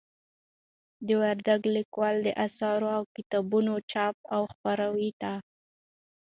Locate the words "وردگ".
1.21-1.61